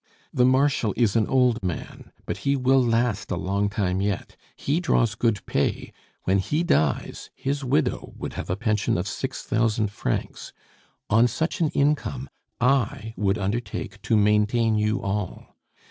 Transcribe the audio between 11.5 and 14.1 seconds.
an income I would undertake